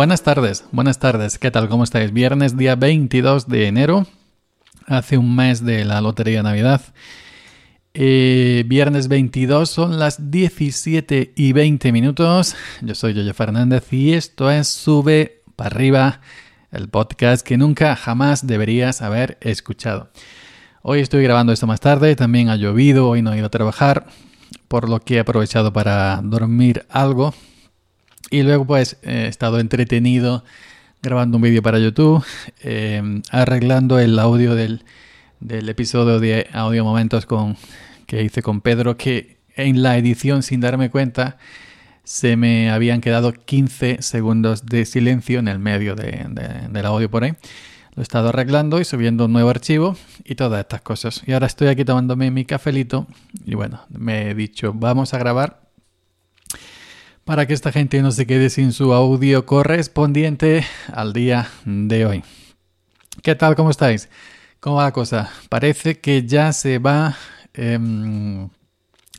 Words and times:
Buenas 0.00 0.22
tardes, 0.22 0.64
buenas 0.72 0.98
tardes. 0.98 1.38
¿Qué 1.38 1.50
tal? 1.50 1.68
¿Cómo 1.68 1.84
estáis? 1.84 2.10
Viernes 2.10 2.56
día 2.56 2.74
22 2.74 3.48
de 3.48 3.66
enero, 3.66 4.06
hace 4.86 5.18
un 5.18 5.36
mes 5.36 5.62
de 5.62 5.84
la 5.84 6.00
Lotería 6.00 6.42
Navidad. 6.42 6.80
Eh, 7.92 8.64
viernes 8.66 9.08
22 9.08 9.68
son 9.68 9.98
las 9.98 10.30
17 10.30 11.34
y 11.36 11.52
20 11.52 11.92
minutos. 11.92 12.56
Yo 12.80 12.94
soy 12.94 13.12
Yoyo 13.12 13.34
Fernández 13.34 13.92
y 13.92 14.14
esto 14.14 14.50
es 14.50 14.68
Sube 14.68 15.42
para 15.54 15.76
arriba, 15.76 16.20
el 16.72 16.88
podcast 16.88 17.46
que 17.46 17.58
nunca 17.58 17.94
jamás 17.94 18.46
deberías 18.46 19.02
haber 19.02 19.36
escuchado. 19.42 20.08
Hoy 20.80 21.00
estoy 21.00 21.22
grabando 21.24 21.52
esto 21.52 21.66
más 21.66 21.80
tarde, 21.80 22.16
también 22.16 22.48
ha 22.48 22.56
llovido, 22.56 23.06
hoy 23.06 23.20
no 23.20 23.34
he 23.34 23.36
ido 23.36 23.48
a 23.48 23.50
trabajar, 23.50 24.06
por 24.66 24.88
lo 24.88 25.00
que 25.00 25.16
he 25.16 25.20
aprovechado 25.20 25.74
para 25.74 26.22
dormir 26.24 26.86
algo 26.88 27.34
y 28.30 28.42
luego 28.42 28.64
pues 28.64 28.96
he 29.02 29.26
estado 29.26 29.58
entretenido 29.58 30.44
grabando 31.02 31.38
un 31.38 31.42
vídeo 31.42 31.62
para 31.62 31.78
YouTube, 31.78 32.24
em, 32.62 33.22
arreglando 33.30 33.98
el 33.98 34.18
audio 34.18 34.54
del, 34.54 34.84
episodio 35.40 36.20
de 36.20 36.46
Audio 36.52 36.84
Momentos 36.84 37.26
con, 37.26 37.56
que 38.06 38.22
hice 38.22 38.42
con 38.42 38.60
Pedro, 38.60 38.96
que 38.96 39.38
en 39.56 39.82
la 39.82 39.96
edición 39.96 40.42
sin 40.42 40.60
darme 40.60 40.90
cuenta 40.90 41.38
se 42.04 42.36
me 42.36 42.70
habían 42.70 43.00
quedado 43.00 43.32
15 43.32 44.02
segundos 44.02 44.66
de 44.66 44.84
silencio 44.84 45.38
en 45.38 45.48
el 45.48 45.58
medio 45.58 45.94
del 45.94 46.86
audio 46.86 47.10
por 47.10 47.24
ahí. 47.24 47.32
Lo 47.94 48.02
he 48.02 48.04
estado 48.04 48.28
arreglando 48.28 48.80
y 48.80 48.84
subiendo 48.84 49.24
un 49.24 49.32
nuevo 49.32 49.50
archivo 49.50 49.96
y 50.24 50.34
todas 50.34 50.60
estas 50.60 50.80
cosas. 50.82 51.22
Y 51.26 51.32
ahora 51.32 51.46
estoy 51.46 51.68
aquí 51.68 51.84
tomándome 51.84 52.30
mi 52.30 52.44
cafelito 52.44 53.06
y 53.44 53.54
bueno, 53.54 53.80
me 53.88 54.30
he 54.30 54.34
dicho, 54.34 54.72
vamos 54.74 55.14
a 55.14 55.18
grabar 55.18 55.69
para 57.30 57.46
que 57.46 57.54
esta 57.54 57.70
gente 57.70 58.02
no 58.02 58.10
se 58.10 58.26
quede 58.26 58.50
sin 58.50 58.72
su 58.72 58.92
audio 58.92 59.46
correspondiente 59.46 60.64
al 60.92 61.12
día 61.12 61.48
de 61.64 62.04
hoy. 62.04 62.24
¿Qué 63.22 63.36
tal? 63.36 63.54
¿Cómo 63.54 63.70
estáis? 63.70 64.08
¿Cómo 64.58 64.74
va 64.74 64.82
la 64.86 64.92
cosa? 64.92 65.30
Parece 65.48 66.00
que 66.00 66.26
ya 66.26 66.52
se 66.52 66.80
va 66.80 67.16
em, 67.54 68.48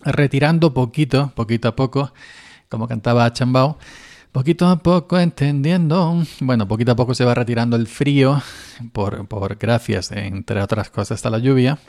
retirando 0.04 0.74
poquito, 0.74 1.32
poquito 1.36 1.70
a 1.70 1.76
poco, 1.78 2.12
como 2.68 2.86
cantaba 2.86 3.32
Chambao. 3.32 3.78
Poquito 4.34 4.68
a 4.68 4.84
poco 4.84 5.18
entendiendo. 5.18 6.22
Bueno, 6.42 6.68
poquito 6.68 6.92
a 6.92 6.98
poco 6.98 7.16
se 7.16 7.24
va 7.24 7.34
retirando 7.34 7.78
el 7.78 7.88
frío, 7.88 8.44
por, 8.92 9.26
por 9.30 9.56
gracias, 9.56 10.12
entre 10.12 10.62
otras 10.62 10.90
cosas, 10.90 11.26
a 11.26 11.30
la 11.30 11.40
lluvia. 11.40 11.80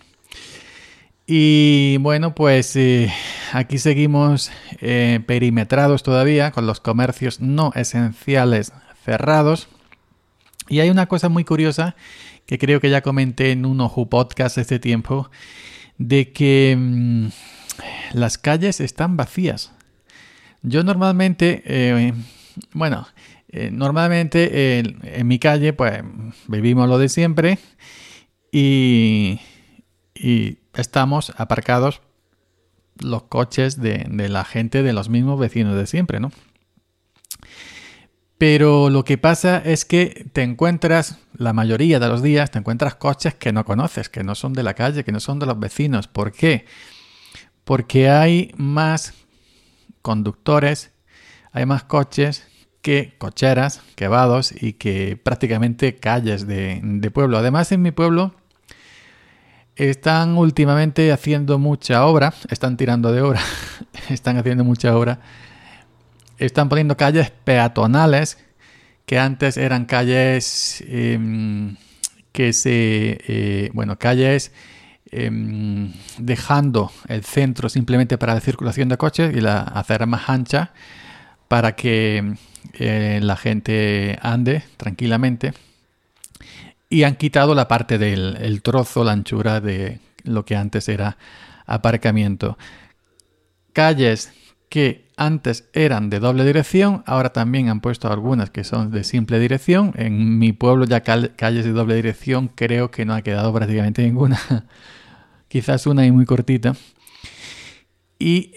Y 1.26 1.96
bueno, 1.98 2.32
pues 2.32 2.76
eh, 2.76 3.12
aquí 3.52 3.78
seguimos 3.78 4.50
eh, 4.80 5.20
perimetrados 5.26 6.02
todavía 6.02 6.50
con 6.50 6.66
los 6.66 6.80
comercios 6.80 7.40
no 7.40 7.72
esenciales 7.74 8.72
cerrados. 9.04 9.68
Y 10.68 10.80
hay 10.80 10.90
una 10.90 11.06
cosa 11.06 11.28
muy 11.28 11.44
curiosa 11.44 11.94
que 12.46 12.58
creo 12.58 12.80
que 12.80 12.90
ya 12.90 13.02
comenté 13.02 13.52
en 13.52 13.66
un 13.66 13.80
Ojo 13.80 14.08
Podcast 14.08 14.58
este 14.58 14.78
tiempo, 14.78 15.30
de 15.98 16.32
que 16.32 16.76
mm, 16.78 17.26
las 18.14 18.38
calles 18.38 18.80
están 18.80 19.16
vacías. 19.16 19.72
Yo 20.62 20.82
normalmente, 20.82 21.62
eh, 21.66 22.14
bueno, 22.72 23.06
normalmente 23.70 24.78
en 24.78 25.26
mi 25.26 25.38
calle 25.38 25.74
pues 25.74 26.02
vivimos 26.48 26.88
lo 26.88 26.96
de 26.96 27.10
siempre 27.10 27.58
y, 28.50 29.40
y 30.14 30.58
estamos 30.74 31.34
aparcados 31.36 32.00
los 33.02 33.24
coches 33.24 33.80
de, 33.80 34.06
la 34.28 34.44
gente 34.44 34.82
de 34.82 34.92
los 34.92 35.08
mismos 35.08 35.38
vecinos 35.38 35.76
de 35.76 35.86
siempre, 35.86 36.20
¿no? 36.20 36.30
Pero 38.38 38.90
lo 38.90 39.04
que 39.04 39.18
pasa 39.18 39.58
es 39.58 39.84
que 39.84 40.28
te 40.32 40.42
encuentras, 40.42 41.18
la 41.36 41.52
mayoría 41.52 42.00
de 42.00 42.08
los 42.08 42.22
días, 42.22 42.50
te 42.50 42.58
encuentras 42.58 42.96
coches 42.96 43.34
que 43.34 43.52
no 43.52 43.64
conoces, 43.64 44.08
que 44.08 44.24
no 44.24 44.34
son 44.34 44.52
de 44.52 44.64
la 44.64 44.74
calle, 44.74 45.04
que 45.04 45.12
no 45.12 45.20
son 45.20 45.38
de 45.38 45.46
los 45.46 45.60
vecinos. 45.60 46.08
¿Por 46.08 46.32
qué? 46.32 46.66
Porque 47.64 48.10
hay 48.10 48.52
más 48.56 49.14
conductores, 50.02 50.90
hay 51.52 51.66
más 51.66 51.84
coches 51.84 52.48
que 52.80 53.14
cocheras, 53.18 53.80
que 53.94 54.08
vados 54.08 54.52
y 54.60 54.72
que 54.72 55.16
prácticamente 55.16 55.94
calles 55.96 56.48
de, 56.48 56.80
de 56.82 57.10
pueblo. 57.12 57.38
Además, 57.38 57.70
en 57.70 57.82
mi 57.82 57.92
pueblo 57.92 58.34
están 59.76 60.36
últimamente 60.36 61.12
haciendo 61.12 61.58
mucha 61.58 62.04
obra, 62.06 62.34
están 62.50 62.76
tirando 62.76 63.12
de 63.12 63.22
obra, 63.22 63.40
están 64.08 64.36
haciendo 64.36 64.64
mucha 64.64 64.96
obra. 64.96 65.20
Están 66.38 66.68
poniendo 66.68 66.96
calles 66.96 67.30
peatonales 67.30 68.38
que 69.06 69.18
antes 69.18 69.56
eran 69.56 69.84
calles 69.84 70.82
em, 70.88 71.76
que 72.32 72.52
se, 72.52 73.18
eh, 73.26 73.70
bueno, 73.74 73.98
calles 73.98 74.52
em, 75.10 75.92
dejando 76.18 76.90
el 77.08 77.22
centro 77.24 77.68
simplemente 77.68 78.18
para 78.18 78.34
la 78.34 78.40
circulación 78.40 78.88
de 78.88 78.96
coches 78.96 79.36
y 79.36 79.40
la 79.40 79.60
hacer 79.60 80.06
más 80.06 80.28
ancha 80.28 80.72
para 81.48 81.76
que 81.76 82.34
eh, 82.74 83.20
la 83.22 83.36
gente 83.36 84.18
ande 84.22 84.64
tranquilamente 84.76 85.52
y 86.92 87.04
han 87.04 87.16
quitado 87.16 87.54
la 87.54 87.68
parte 87.68 87.96
del 87.96 88.60
trozo, 88.60 89.02
la 89.02 89.12
anchura 89.12 89.62
de 89.62 89.98
lo 90.24 90.44
que 90.44 90.56
antes 90.56 90.90
era 90.90 91.16
aparcamiento. 91.64 92.58
Calles 93.72 94.30
que 94.68 95.08
antes 95.16 95.70
eran 95.72 96.10
de 96.10 96.20
doble 96.20 96.44
dirección, 96.44 97.02
ahora 97.06 97.32
también 97.32 97.70
han 97.70 97.80
puesto 97.80 98.12
algunas 98.12 98.50
que 98.50 98.62
son 98.62 98.90
de 98.90 99.04
simple 99.04 99.38
dirección. 99.38 99.94
En 99.96 100.38
mi 100.38 100.52
pueblo 100.52 100.84
ya 100.84 101.00
calles 101.02 101.64
de 101.64 101.72
doble 101.72 101.94
dirección 101.94 102.48
creo 102.54 102.90
que 102.90 103.06
no 103.06 103.14
ha 103.14 103.22
quedado 103.22 103.54
prácticamente 103.54 104.02
ninguna. 104.02 104.38
Quizás 105.48 105.86
una 105.86 106.04
y 106.04 106.12
muy 106.12 106.26
cortita. 106.26 106.74
Y, 108.18 108.52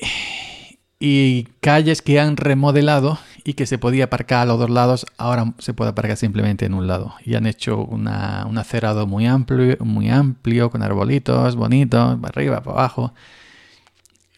y 0.99 1.45
calles 1.61 2.01
que 2.01 2.19
han 2.19 2.35
remodelado 2.35 3.17
y 3.47 3.53
que 3.53 3.67
se 3.67 3.77
podía 3.77 4.05
aparcar 4.05 4.39
a 4.41 4.45
los 4.45 4.57
dos 4.57 4.71
lados, 4.71 5.05
ahora 5.17 5.53
se 5.59 5.75
puede 5.75 5.91
aparcar 5.91 6.17
simplemente 6.17 6.65
en 6.65 6.73
un 6.73 6.87
lado. 6.87 7.13
Y 7.23 7.35
han 7.35 7.45
hecho 7.45 7.77
una, 7.77 8.43
un 8.49 8.57
acerado 8.57 9.05
muy 9.05 9.27
amplio, 9.27 9.77
muy 9.81 10.09
amplio, 10.09 10.71
con 10.71 10.81
arbolitos 10.81 11.55
bonitos, 11.55 12.19
para 12.19 12.29
arriba, 12.29 12.63
para 12.63 12.79
abajo. 12.79 13.13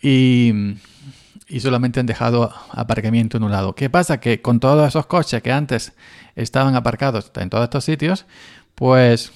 Y, 0.02 0.76
y 1.48 1.62
solamente 1.62 2.02
han 2.02 2.06
dejado 2.06 2.52
aparcamiento 2.72 3.38
en 3.38 3.44
un 3.44 3.52
lado. 3.52 3.76
¿Qué 3.76 3.90
pasa? 3.90 4.20
Que 4.20 4.42
con 4.42 4.60
todos 4.60 4.86
esos 4.86 5.06
coches 5.06 5.42
que 5.42 5.54
antes 5.54 5.94
estaban 6.36 6.76
aparcados 6.76 7.32
en 7.36 7.50
todos 7.50 7.64
estos 7.64 7.86
sitios, 7.86 8.26
pues 8.76 9.32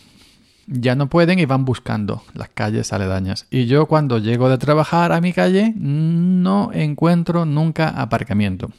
ya 0.68 0.96
no 0.96 1.08
pueden 1.08 1.40
y 1.40 1.46
van 1.46 1.64
buscando 1.64 2.24
las 2.34 2.50
calles 2.50 2.92
aledañas. 2.92 3.48
Y 3.50 3.68
yo 3.68 3.86
cuando 3.86 4.18
llego 4.18 4.50
de 4.50 4.58
trabajar 4.58 5.14
a 5.14 5.22
mi 5.22 5.32
calle 5.32 5.74
no 5.78 6.72
encuentro 6.74 7.46
nunca 7.46 7.88
aparcamiento 7.88 8.70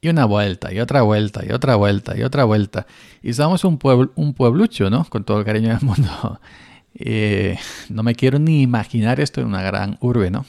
y 0.00 0.08
una 0.08 0.24
vuelta, 0.24 0.72
y 0.72 0.80
otra 0.80 1.02
vuelta, 1.02 1.44
y 1.46 1.52
otra 1.52 1.76
vuelta, 1.76 2.16
y 2.16 2.22
otra 2.22 2.44
vuelta. 2.44 2.86
Y 3.22 3.34
somos 3.34 3.64
un, 3.64 3.78
pueblo, 3.78 4.12
un 4.14 4.34
pueblucho, 4.34 4.88
¿no? 4.88 5.04
Con 5.04 5.24
todo 5.24 5.40
el 5.40 5.44
cariño 5.44 5.68
del 5.68 5.82
mundo. 5.82 6.40
Eh, 6.92 7.56
no 7.88 8.02
me 8.02 8.16
quiero 8.16 8.40
ni 8.40 8.62
imaginar 8.62 9.20
esto 9.20 9.40
en 9.40 9.46
una 9.46 9.62
gran 9.62 9.96
urbe, 10.00 10.28
¿no? 10.28 10.44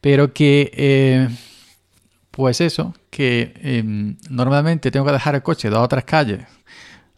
Pero 0.00 0.32
que, 0.32 0.70
eh, 0.74 1.28
pues 2.30 2.62
eso, 2.62 2.94
que 3.10 3.52
em, 3.62 4.16
normalmente 4.30 4.90
tengo 4.90 5.04
que 5.04 5.12
dejar 5.12 5.34
el 5.34 5.42
coche 5.42 5.68
de 5.68 5.76
otras 5.76 6.04
calles 6.04 6.46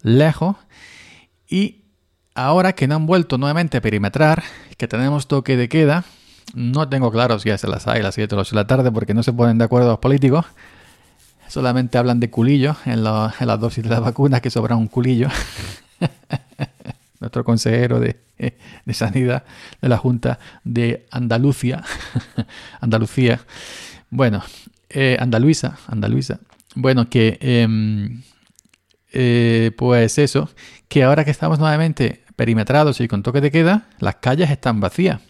lejos 0.03 0.56
y 1.48 1.84
ahora 2.34 2.72
que 2.72 2.88
no 2.88 2.97
han 2.97 3.06
vuelto 3.06 3.38
nuevamente 3.38 3.78
a 3.78 3.80
perimetrar, 3.80 4.42
que 4.77 4.89
tenemos 4.89 5.28
toque 5.28 5.56
de 5.56 5.68
queda, 5.68 6.04
no 6.54 6.89
tengo 6.89 7.13
claro 7.13 7.39
si 7.39 7.51
ya 7.51 7.59
se 7.59 7.68
las 7.68 7.86
hay 7.86 8.01
a 8.01 8.03
las 8.04 8.15
7 8.16 8.34
o 8.34 8.39
las 8.39 8.48
8 8.48 8.56
de 8.56 8.63
la 8.63 8.66
tarde 8.66 8.91
porque 8.91 9.15
no 9.15 9.22
se 9.22 9.33
ponen 9.33 9.59
de 9.59 9.65
acuerdo 9.65 9.91
los 9.91 9.98
políticos, 10.01 10.47
solamente 11.50 11.98
hablan 11.98 12.20
de 12.20 12.30
culillo 12.30 12.76
en, 12.86 13.02
las 13.02 13.60
dosis 13.60 13.82
de 13.82 13.91
la 13.91 14.00
vacuna, 14.00 14.41
que 14.41 14.50
sobra 14.50 14.76
un 14.76 14.86
culillo. 14.86 15.28
Nuestro 17.20 17.44
consejero 17.44 18.00
de, 18.00 18.16
Sanidad 18.92 19.44
de 19.82 19.88
la 19.88 19.98
Junta 19.98 20.38
de 20.64 21.06
Andalucía. 21.10 21.82
Andalucía. 22.80 23.41
Bueno, 24.10 24.42
eh, 24.88 25.16
Andaluisa, 25.20 25.76
Andaluisa. 25.88 26.38
Bueno, 26.76 27.10
que 27.10 27.36
em, 27.41 28.22
eh, 29.12 29.72
pues 29.76 30.18
eso, 30.18 30.48
que 30.88 31.03
ahora 31.03 31.24
que 31.24 31.32
estamos 31.32 31.58
nuevamente 31.58 32.24
perimetrados 32.36 33.00
y 33.00 33.08
con 33.08 33.22
toque 33.22 33.41
de 33.41 33.50
queda, 33.50 33.88
las 33.98 34.16
calles 34.16 34.50
están 34.50 34.80
vacías. 34.80 35.20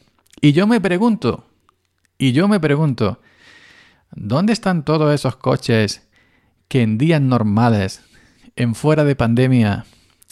Y 0.41 0.53
yo 0.53 0.67
me 0.67 0.81
pregunto, 0.81 1.47
y 2.19 2.33
yo 2.33 2.47
me 2.47 2.61
pregunto, 2.61 3.21
¿dónde 4.13 4.53
están 4.53 4.85
todos 4.85 5.15
esos 5.15 5.37
coches 5.37 6.03
que 6.71 6.83
en 6.83 6.99
días 6.99 7.21
normales, 7.21 8.01
en 8.55 8.77
fuera 8.77 9.03
de 9.03 9.17
pandemia, 9.17 9.87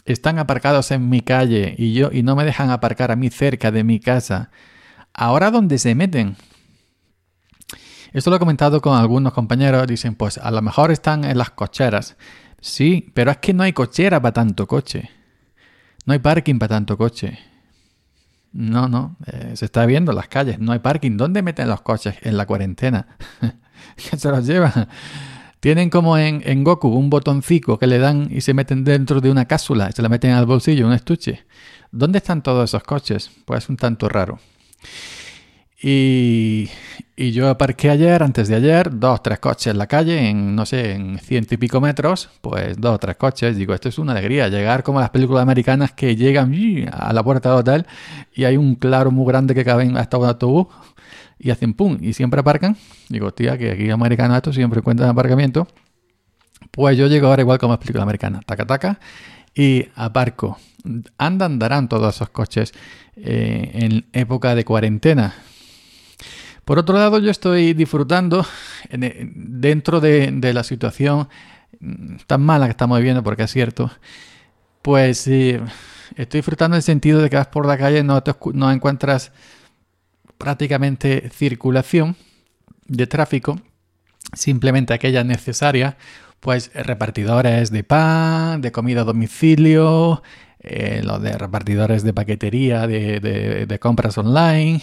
están 0.04 0.38
aparcados 0.38 0.92
en 0.92 1.08
mi 1.08 1.20
calle 1.20 1.74
y 1.76 1.94
yo 1.94 2.10
y 2.12 2.22
no 2.22 2.36
me 2.36 2.44
dejan 2.44 2.70
aparcar 2.70 3.10
a 3.10 3.16
mí 3.16 3.28
cerca 3.28 3.72
de 3.72 3.82
mi 3.82 3.98
casa, 3.98 4.50
ahora 5.12 5.50
dónde 5.50 5.78
se 5.78 5.96
meten? 5.96 6.36
Esto 8.12 8.30
lo 8.30 8.36
he 8.36 8.38
comentado 8.38 8.80
con 8.80 8.96
algunos 8.96 9.32
compañeros, 9.32 9.84
dicen, 9.88 10.14
pues 10.14 10.38
a 10.38 10.52
lo 10.52 10.62
mejor 10.62 10.92
están 10.92 11.24
en 11.24 11.36
las 11.36 11.50
cocheras. 11.50 12.16
Sí, 12.60 13.10
pero 13.14 13.32
es 13.32 13.38
que 13.38 13.52
no 13.52 13.64
hay 13.64 13.72
cochera 13.72 14.22
para 14.22 14.32
tanto 14.32 14.68
coche. 14.68 15.10
No 16.06 16.12
hay 16.12 16.20
parking 16.20 16.60
para 16.60 16.76
tanto 16.76 16.96
coche. 16.96 17.36
No, 18.52 18.86
no, 18.86 19.16
eh, 19.26 19.56
se 19.56 19.64
está 19.64 19.84
viendo 19.86 20.12
en 20.12 20.16
las 20.16 20.28
calles, 20.28 20.60
no 20.60 20.70
hay 20.70 20.78
parking. 20.78 21.16
¿Dónde 21.16 21.42
meten 21.42 21.68
los 21.68 21.80
coches 21.80 22.14
en 22.22 22.36
la 22.36 22.46
cuarentena? 22.46 23.08
¿Qué 23.96 24.16
se 24.16 24.30
los 24.30 24.46
lleva? 24.46 24.88
Tienen 25.60 25.90
como 25.90 26.16
en, 26.16 26.42
en, 26.44 26.62
Goku 26.62 26.88
un 26.88 27.10
botoncito 27.10 27.78
que 27.78 27.86
le 27.86 27.98
dan 27.98 28.28
y 28.30 28.42
se 28.42 28.54
meten 28.54 28.84
dentro 28.84 29.20
de 29.20 29.30
una 29.30 29.46
cápsula, 29.46 29.90
se 29.90 30.02
la 30.02 30.08
meten 30.08 30.30
al 30.30 30.46
bolsillo, 30.46 30.86
un 30.86 30.92
estuche. 30.92 31.44
¿Dónde 31.90 32.18
están 32.18 32.42
todos 32.42 32.70
esos 32.70 32.84
coches? 32.84 33.30
Pues 33.44 33.68
un 33.68 33.76
tanto 33.76 34.08
raro. 34.08 34.38
Y, 35.80 36.68
y, 37.16 37.30
yo 37.30 37.48
aparqué 37.48 37.90
ayer, 37.90 38.24
antes 38.24 38.48
de 38.48 38.56
ayer, 38.56 38.98
dos, 38.98 39.22
tres 39.22 39.38
coches 39.38 39.68
en 39.68 39.78
la 39.78 39.86
calle, 39.86 40.28
en 40.28 40.56
no 40.56 40.66
sé, 40.66 40.92
en 40.92 41.20
ciento 41.20 41.54
y 41.54 41.56
pico 41.56 41.80
metros, 41.80 42.30
pues 42.40 42.80
dos 42.80 42.98
tres 42.98 43.16
coches. 43.16 43.56
Digo, 43.56 43.74
esto 43.74 43.88
es 43.88 43.98
una 43.98 44.10
alegría, 44.12 44.48
llegar 44.48 44.82
como 44.82 44.98
las 44.98 45.10
películas 45.10 45.42
americanas 45.42 45.92
que 45.92 46.16
llegan 46.16 46.52
a 46.92 47.12
la 47.12 47.22
puerta 47.22 47.50
del 47.50 47.58
hotel 47.60 47.86
y 48.34 48.44
hay 48.44 48.56
un 48.56 48.74
claro 48.74 49.12
muy 49.12 49.26
grande 49.26 49.54
que 49.54 49.64
cabe 49.64 49.88
hasta 49.96 50.18
un 50.18 50.26
autobús 50.26 50.66
y 51.38 51.50
hacen 51.50 51.74
pum 51.74 51.98
y 52.00 52.12
siempre 52.12 52.40
aparcan. 52.40 52.76
Digo, 53.08 53.32
tía, 53.32 53.56
que 53.58 53.72
aquí 53.72 53.90
americanos 53.90 54.36
esto 54.36 54.52
siempre 54.52 54.80
encuentran 54.80 55.10
aparcamiento. 55.10 55.68
Pues 56.70 56.96
yo 56.96 57.06
llego 57.06 57.28
ahora 57.28 57.42
igual 57.42 57.58
como 57.58 57.72
las 57.72 57.80
películas 57.80 58.02
americanas, 58.02 58.44
taca 58.44 58.66
taca, 58.66 59.00
y 59.54 59.86
aparco. 59.94 60.58
Andan, 61.18 61.52
andarán 61.52 61.88
todos 61.88 62.14
esos 62.14 62.30
coches 62.30 62.72
eh, 63.16 63.70
en 63.74 64.06
época 64.12 64.54
de 64.54 64.64
cuarentena 64.64 65.34
por 66.68 66.78
otro 66.78 66.98
lado, 66.98 67.18
yo 67.18 67.30
estoy 67.30 67.72
disfrutando 67.72 68.44
e, 68.90 69.30
dentro 69.34 70.00
de, 70.00 70.52
la 70.52 70.62
situación 70.62 71.26
mm, 71.80 72.16
tan 72.26 72.42
mala 72.42 72.66
que 72.66 72.72
estamos 72.72 72.98
viviendo, 72.98 73.22
porque 73.22 73.44
es 73.44 73.50
cierto, 73.50 73.90
pues 74.82 75.26
estoy 75.26 76.40
disfrutando 76.40 76.76
en 76.76 76.80
el 76.80 76.82
sentido 76.82 77.22
de 77.22 77.30
que 77.30 77.36
vas 77.36 77.46
por 77.46 77.64
la 77.64 77.78
calle 77.78 78.04
no, 78.04 78.22
no 78.52 78.70
encuentras 78.70 79.32
prácticamente 80.38 81.30
circulación 81.30 82.16
de 82.86 83.06
tráfico, 83.06 83.60
simplemente 84.32 84.94
aquella 84.94 85.24
necesaria, 85.24 85.96
pues 86.40 86.70
repartidores 86.74 87.70
de 87.70 87.84
pan, 87.84 88.60
de 88.60 88.72
comida 88.72 89.02
a 89.02 89.04
domicilio, 89.04 90.22
eh, 90.60 91.02
los 91.04 91.20
de 91.20 91.36
repartidores 91.36 92.02
de 92.04 92.12
paquetería, 92.12 92.86
de 92.86 93.78
compras 93.80 94.16
online, 94.18 94.80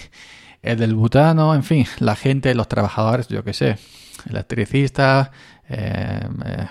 el 0.66 0.80
del 0.80 0.96
butano, 0.96 1.54
en 1.54 1.64
fin, 1.64 1.86
la 2.00 2.16
gente, 2.16 2.54
los 2.56 2.68
trabajadores, 2.68 3.28
yo 3.28 3.44
qué 3.44 3.54
sé, 3.54 3.78
electricistas, 4.28 5.30
eh, 5.70 6.28
eh, 6.46 6.66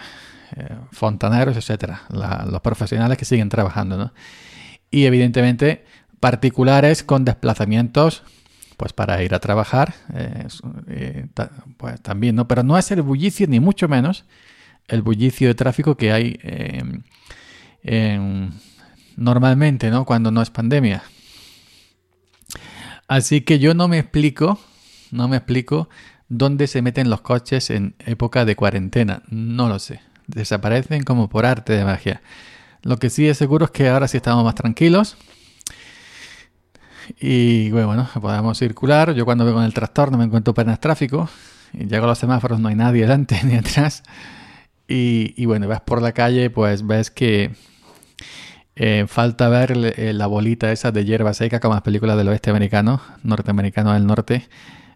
eh, 0.56 0.69
fontaneros, 0.90 1.56
etcétera, 1.56 2.02
los 2.10 2.60
profesionales 2.60 3.16
que 3.16 3.25
siguen 3.25 3.48
trabajando, 3.48 3.96
¿no? 3.96 4.12
Y 4.90 5.06
evidentemente 5.06 5.84
particulares 6.19 7.04
con 7.04 7.25
desplazamientos 7.25 8.25
pues 8.76 8.93
para 8.93 9.23
ir 9.23 9.35
a 9.35 9.41
trabajar, 9.41 9.94
pues 11.76 12.00
también, 12.03 12.37
¿no? 12.37 12.49
Pero 12.49 12.62
no 12.62 12.76
es 12.79 12.91
el 12.91 13.03
bullicio, 13.03 13.47
ni 13.47 13.61
mucho 13.61 13.88
menos, 13.88 14.25
el 14.88 15.03
bullicio 15.03 15.49
de 15.49 15.55
tráfico 15.55 15.97
que 15.97 16.12
hay 16.12 16.38
normalmente, 19.17 19.91
¿no? 19.91 20.05
Cuando 20.05 20.31
no 20.31 20.43
es 20.43 20.50
pandemia. 20.50 21.03
Así 23.06 23.43
que 23.43 23.59
yo 23.59 23.75
no 23.75 23.87
me 23.87 23.99
explico, 23.99 24.59
no 25.11 25.29
me 25.29 25.37
explico 25.37 25.88
dónde 26.29 26.67
se 26.67 26.82
meten 26.82 27.11
los 27.11 27.21
coches 27.21 27.71
en 27.71 27.94
época 27.99 28.44
de 28.44 28.56
cuarentena. 28.56 29.23
No 29.29 29.69
lo 29.69 29.79
sé. 29.79 30.00
Desaparecen 30.26 31.03
como 31.05 31.29
por 31.29 31.44
arte 31.44 31.75
de 31.75 31.85
magia. 31.85 32.23
Lo 32.82 32.97
que 32.99 33.11
sí 33.11 33.29
es 33.29 33.37
seguro 33.37 33.67
es 33.67 33.71
que 33.71 33.88
ahora 33.88 34.09
sí 34.09 34.17
estamos 34.17 34.43
más 34.43 34.55
tranquilos. 34.55 35.19
Y 37.20 37.70
bueno, 37.70 38.08
podemos 38.20 38.58
circular. 38.58 39.14
Yo 39.14 39.24
cuando 39.24 39.44
vengo 39.44 39.60
en 39.60 39.66
el 39.66 39.74
tractor 39.74 40.10
no 40.10 40.18
me 40.18 40.24
encuentro 40.24 40.52
apenas 40.52 40.80
tráfico. 40.80 41.28
Y 41.72 41.86
llego 41.86 42.04
a 42.04 42.08
los 42.08 42.18
semáforos, 42.18 42.60
no 42.60 42.68
hay 42.68 42.74
nadie 42.74 43.02
delante 43.02 43.40
ni 43.44 43.54
atrás. 43.54 44.02
Y, 44.86 45.34
y 45.36 45.46
bueno, 45.46 45.66
vas 45.68 45.80
por 45.80 46.02
la 46.02 46.12
calle, 46.12 46.50
pues 46.50 46.86
ves 46.86 47.10
que 47.10 47.52
eh, 48.76 49.04
falta 49.06 49.48
ver 49.48 49.72
eh, 49.96 50.12
la 50.12 50.26
bolita 50.26 50.72
esa 50.72 50.90
de 50.90 51.04
hierba 51.04 51.32
seca 51.32 51.60
como 51.60 51.74
las 51.74 51.82
películas 51.82 52.16
del 52.16 52.28
oeste 52.28 52.50
americano, 52.50 53.00
norteamericano 53.22 53.92
del 53.92 54.04
norte, 54.04 54.48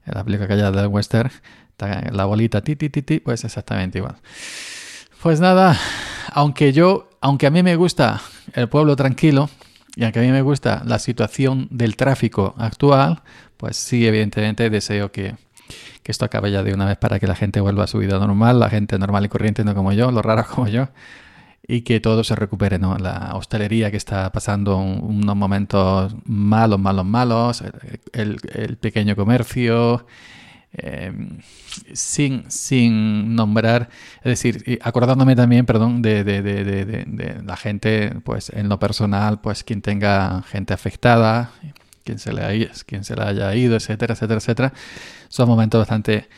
la 0.05 0.25
película 0.25 0.49
que 0.49 0.57
del 0.57 0.87
western, 0.89 1.31
la 2.11 2.25
bolita 2.25 2.61
ti, 2.61 2.75
ti, 2.75 2.91
ti, 2.91 3.21
pues 3.21 3.45
exactamente 3.45 3.99
igual. 3.99 4.17
Pues 5.23 5.39
nada, 5.39 5.79
aunque 6.33 6.73
yo, 6.73 7.09
aunque 7.21 7.47
a 7.47 7.51
mí 7.51 7.63
me 7.63 7.77
gusta 7.77 8.21
el 8.55 8.69
pueblo 8.69 8.97
tranquilo 8.97 9.49
y 9.99 10.05
aunque 10.05 10.21
a 10.21 10.23
mí 10.23 10.31
me 10.31 10.43
gusta 10.43 10.85
la 10.87 11.01
situación 11.01 11.67
del 11.73 11.97
tráfico 11.97 12.55
actual, 12.57 13.23
pues 13.57 13.77
sí, 13.77 14.07
evidentemente 14.07 14.71
deseo 14.71 15.11
que, 15.11 15.35
que 16.05 16.13
esto 16.13 16.25
acabe 16.25 16.53
ya 16.53 16.63
de 16.63 16.73
una 16.73 16.87
vez 16.87 16.97
para 16.99 17.19
que 17.19 17.27
la 17.27 17.35
gente 17.35 17.61
vuelva 17.61 17.83
a 17.83 17.89
su 17.89 17.99
vida 17.99 18.17
normal, 18.21 18.61
la 18.61 18.71
gente 18.71 18.97
normal 18.97 19.25
y 19.25 19.29
corriente, 19.29 19.65
no 19.65 19.75
como 19.75 19.93
yo, 19.93 20.13
los 20.13 20.25
raros 20.25 20.47
como 20.55 20.69
yo 20.69 20.87
y 21.67 21.81
que 21.81 21.99
todo 21.99 22.23
se 22.23 22.37
recupere, 22.37 22.79
¿no? 22.79 22.97
La 22.97 23.33
hostelería 23.35 23.91
que 23.91 23.97
está 23.97 24.31
pasando 24.31 24.79
unos 24.79 25.35
momentos 25.35 26.15
malos, 26.27 26.79
malos, 26.79 27.05
malos, 27.05 27.65
el, 28.13 28.77
pequeño 28.79 29.17
comercio, 29.17 30.07
em, 30.73 31.39
sin, 31.93 32.51
sin 32.51 33.35
nombrar, 33.35 33.89
es 34.19 34.25
decir, 34.25 34.79
acordándome 34.83 35.35
también, 35.37 35.67
perdón, 35.67 36.03
de, 36.03 36.25
de, 36.25 36.43
de, 36.43 36.65
de, 36.65 37.43
la 37.43 37.57
gente, 37.57 38.15
pues 38.25 38.51
en 38.51 38.69
lo 38.69 38.79
personal, 38.79 39.41
pues 39.41 39.65
quien 39.65 39.83
tenga 39.83 40.43
gente 40.43 40.75
afectada, 40.75 41.53
quien 42.05 42.19
se 42.19 42.33
le, 42.33 42.71
quien 42.87 43.05
se 43.05 43.17
le 43.17 43.23
haya 43.23 43.55
ido, 43.55 43.77
etcétera, 43.77 44.15
etcétera, 44.15 44.39
etcétera, 44.39 44.73
son 45.29 45.49
momentos 45.49 45.81
bastante 45.81 46.29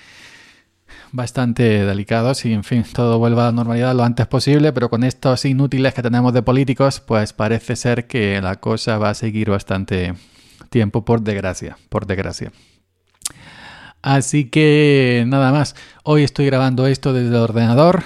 bastante 1.13 1.85
delicados 1.85 2.45
y 2.45 2.53
en 2.53 2.65
fin, 2.65 2.85
todo 2.93 3.19
vuelva 3.19 3.45
a 3.45 3.47
la 3.47 3.53
normalidad 3.53 3.95
lo 3.95 4.05
antes 4.05 4.27
posible, 4.27 4.73
pero 4.73 4.91
con 4.91 5.05
estos 5.05 5.45
inútiles 5.45 5.95
que 5.95 6.03
tenemos 6.03 6.33
de 6.33 6.43
políticos, 6.43 7.01
pues 7.01 7.33
parece 7.33 7.77
ser 7.77 8.07
que 8.07 8.41
la 8.41 8.57
cosa 8.57 8.99
va 8.99 9.11
a 9.11 9.15
seguir 9.15 9.51
bastante 9.51 10.15
tiempo, 10.71 11.05
por 11.05 11.23
desgracia, 11.23 11.77
por 11.89 12.07
desgracia. 12.07 12.53
Así 14.03 14.47
que 14.47 15.25
nada 15.27 15.53
más, 15.53 15.77
hoy 16.05 16.23
estoy 16.23 16.47
grabando 16.47 16.87
esto 16.87 17.13
desde 17.13 17.29
el 17.29 17.37
ordenador. 17.37 18.03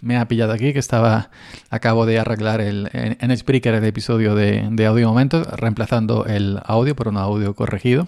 Me 0.00 0.16
ha 0.16 0.28
pillado 0.28 0.52
aquí 0.52 0.72
que 0.72 0.78
estaba, 0.78 1.30
acabo 1.68 2.06
de 2.06 2.18
arreglar 2.18 2.60
el, 2.60 2.88
en, 2.92 3.16
en 3.20 3.36
Spreaker 3.36 3.74
el 3.74 3.84
episodio 3.84 4.34
de, 4.34 4.68
de 4.70 4.86
Audio 4.86 5.08
Momentos, 5.08 5.46
reemplazando 5.48 6.26
el 6.26 6.60
audio 6.64 6.94
por 6.94 7.08
un 7.08 7.16
audio 7.16 7.54
corregido. 7.54 8.06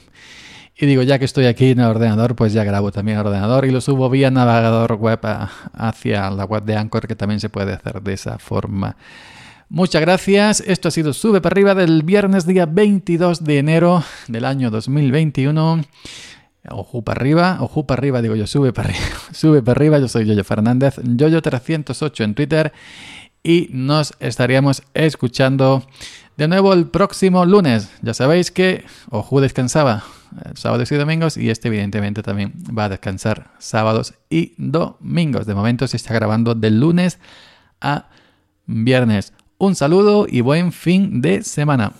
Y 0.80 0.86
digo, 0.86 1.02
ya 1.02 1.18
que 1.18 1.24
estoy 1.24 1.46
aquí 1.46 1.70
en 1.70 1.80
el 1.80 1.86
ordenador, 1.86 2.36
pues 2.36 2.52
ya 2.52 2.62
grabo 2.62 2.92
también 2.92 3.18
el 3.18 3.26
ordenador 3.26 3.64
y 3.64 3.72
lo 3.72 3.80
subo 3.80 4.08
vía 4.08 4.30
navegador 4.30 4.94
web 4.94 5.18
hacia 5.72 6.30
la 6.30 6.44
web 6.44 6.62
de 6.62 6.76
Anchor, 6.76 7.08
que 7.08 7.16
también 7.16 7.40
se 7.40 7.48
puede 7.48 7.72
hacer 7.72 8.00
de 8.00 8.12
esa 8.12 8.38
forma. 8.38 8.96
Muchas 9.68 10.00
gracias. 10.00 10.60
Esto 10.60 10.86
ha 10.86 10.90
sido 10.92 11.12
Sube 11.12 11.40
para 11.40 11.54
arriba 11.54 11.74
del 11.74 12.04
viernes 12.04 12.46
día 12.46 12.64
22 12.64 13.42
de 13.42 13.58
enero 13.58 14.04
del 14.28 14.44
año 14.44 14.70
2021. 14.70 15.82
Ojo 16.70 17.02
para 17.02 17.20
arriba, 17.20 17.58
ojo 17.60 17.86
para 17.86 18.00
arriba, 18.00 18.22
digo 18.22 18.34
yo, 18.36 18.46
sube 18.46 18.72
para 18.72 18.90
arriba, 18.90 19.06
sube 19.32 19.62
para 19.62 19.78
arriba. 19.78 19.98
Yo 19.98 20.08
soy 20.08 20.26
Yoyo 20.26 20.44
Fernández, 20.44 20.98
Yoyo308 20.98 22.24
en 22.24 22.34
Twitter 22.34 22.72
y 23.42 23.68
nos 23.72 24.14
estaríamos 24.20 24.82
escuchando 24.94 25.86
de 26.36 26.48
nuevo 26.48 26.72
el 26.72 26.86
próximo 26.86 27.44
lunes. 27.44 27.90
Ya 28.02 28.14
sabéis 28.14 28.50
que 28.50 28.84
Ojo 29.10 29.40
descansaba 29.40 30.04
sábados 30.54 30.92
y 30.92 30.96
domingos 30.96 31.36
y 31.36 31.50
este 31.50 31.68
evidentemente 31.68 32.22
también 32.22 32.52
va 32.76 32.84
a 32.84 32.88
descansar 32.88 33.50
sábados 33.58 34.14
y 34.30 34.54
domingos. 34.56 35.46
De 35.46 35.54
momento 35.54 35.86
se 35.88 35.96
está 35.96 36.14
grabando 36.14 36.54
de 36.54 36.70
lunes 36.70 37.18
a 37.80 38.08
viernes. 38.66 39.32
Un 39.58 39.74
saludo 39.74 40.26
y 40.28 40.40
buen 40.40 40.72
fin 40.72 41.20
de 41.20 41.42
semana. 41.42 41.92